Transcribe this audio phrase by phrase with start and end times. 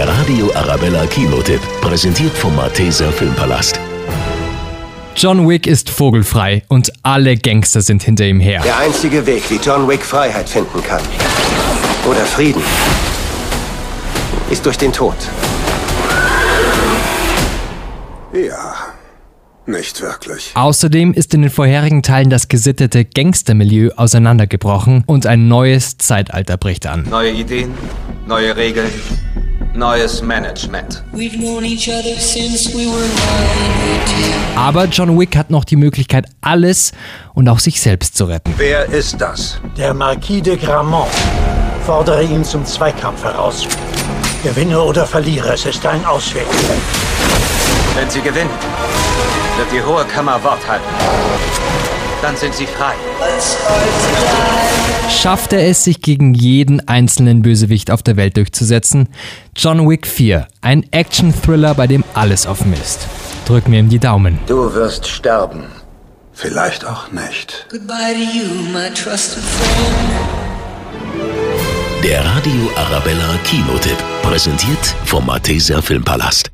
[0.00, 3.78] Der Radio Arabella Kinotipp, präsentiert vom Malteser Filmpalast.
[5.14, 8.62] John Wick ist vogelfrei und alle Gangster sind hinter ihm her.
[8.62, 11.02] Der einzige Weg, wie John Wick Freiheit finden kann,
[12.08, 12.62] oder Frieden,
[14.48, 15.16] ist durch den Tod.
[18.32, 18.76] Ja,
[19.66, 20.52] nicht wirklich.
[20.54, 26.86] Außerdem ist in den vorherigen Teilen das gesittete Gangstermilieu auseinandergebrochen und ein neues Zeitalter bricht
[26.86, 27.06] an.
[27.10, 27.74] Neue Ideen,
[28.26, 28.88] neue Regeln,
[29.74, 31.02] neues Management.
[31.12, 34.56] We've known each other since we were nine.
[34.56, 36.92] Aber John Wick hat noch die Möglichkeit, alles
[37.34, 38.52] und auch sich selbst zu retten.
[38.56, 39.58] Wer ist das?
[39.76, 41.08] Der Marquis de Gramont.
[41.86, 43.66] Fordere ihn zum Zweikampf heraus.
[44.42, 46.46] Gewinne oder verliere, es ist ein Ausweg.
[47.94, 48.50] Wenn Sie gewinnen,
[49.56, 50.84] wird die Hohe Kammer Wort halten.
[52.22, 52.94] Dann sind Sie frei.
[55.08, 59.08] Schafft er es, sich gegen jeden einzelnen Bösewicht auf der Welt durchzusetzen?
[59.56, 63.06] John Wick 4, ein Action-Thriller, bei dem alles offen ist.
[63.46, 64.38] Drück mir ihm die Daumen.
[64.46, 65.64] Du wirst sterben.
[66.32, 67.66] Vielleicht auch nicht.
[67.70, 70.50] Goodbye to you, my trusted friend.
[72.04, 76.50] Der Radio Arabella Kinotipp, präsentiert vom Malteser Filmpalast.